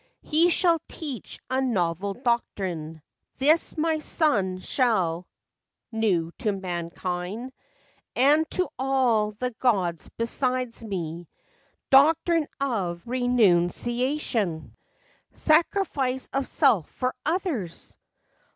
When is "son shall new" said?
3.99-6.31